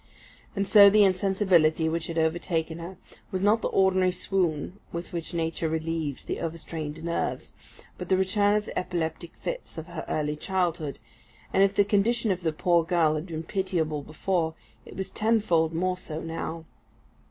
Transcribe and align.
And 0.55 0.67
so 0.67 0.89
the 0.89 1.03
insensibility 1.03 1.87
which 1.87 2.07
had 2.07 2.17
overtaken 2.17 2.79
her, 2.79 2.97
was 3.29 3.39
not 3.39 3.61
the 3.61 3.67
ordinary 3.67 4.09
swoon 4.11 4.79
with 4.91 5.13
which 5.13 5.35
Nature 5.35 5.69
relieves 5.69 6.25
the 6.25 6.39
overstrained 6.39 7.03
nerves, 7.03 7.51
but 7.99 8.09
the 8.09 8.17
return 8.17 8.55
of 8.55 8.65
the 8.65 8.79
epileptic 8.79 9.37
fits 9.37 9.77
of 9.77 9.85
her 9.85 10.03
early 10.09 10.35
childhood; 10.37 10.97
and 11.53 11.61
if 11.61 11.75
the 11.75 11.85
condition 11.85 12.31
of 12.31 12.41
the 12.41 12.51
poor 12.51 12.83
girl 12.83 13.13
had 13.13 13.27
been 13.27 13.43
pitiable 13.43 14.01
before, 14.01 14.55
it 14.87 14.95
was 14.97 15.11
tenfold 15.11 15.71
more 15.71 15.97
so 15.99 16.19
now. 16.19 16.65